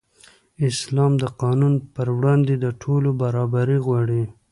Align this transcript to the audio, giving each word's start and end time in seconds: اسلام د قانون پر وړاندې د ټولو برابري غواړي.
اسلام 0.69 1.11
د 1.21 1.25
قانون 1.41 1.73
پر 1.95 2.07
وړاندې 2.17 2.53
د 2.63 2.65
ټولو 2.81 3.09
برابري 3.21 3.77
غواړي. 3.85 4.23